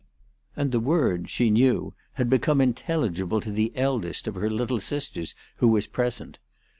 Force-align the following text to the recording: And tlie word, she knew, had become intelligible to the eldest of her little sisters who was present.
And 0.55 0.71
tlie 0.73 0.81
word, 0.81 1.29
she 1.29 1.51
knew, 1.51 1.93
had 2.13 2.27
become 2.27 2.59
intelligible 2.59 3.39
to 3.39 3.51
the 3.51 3.71
eldest 3.75 4.27
of 4.27 4.33
her 4.33 4.49
little 4.49 4.79
sisters 4.79 5.35
who 5.57 5.67
was 5.67 5.85
present. 5.85 6.39